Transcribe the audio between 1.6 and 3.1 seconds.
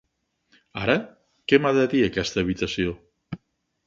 m'ha de dir aquesta habitació?